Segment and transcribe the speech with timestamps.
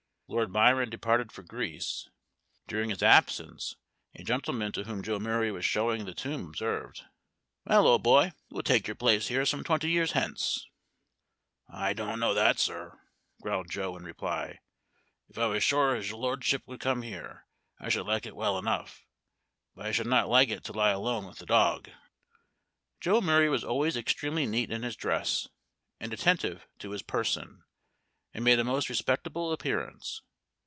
[0.33, 2.07] Lord Byron departed for Greece;
[2.65, 3.75] during his absence,
[4.15, 7.03] a gentleman to whom Joe Murray was showing the tomb, observed,
[7.65, 10.67] "Well, old boy, you will take your place here some twenty years hence."
[11.67, 12.97] "I don't know that, sir,"
[13.41, 14.59] growled Joe, in reply,
[15.27, 17.45] "if I was sure his Lordship would come here,
[17.77, 19.05] I should like it well enough,
[19.75, 21.89] but I should not like to lie alone with the dog."
[23.01, 25.49] Joe Murray was always extremely neat in his dress,
[25.99, 27.65] and attentive to his person,
[28.33, 30.21] and made a most respectable appearance.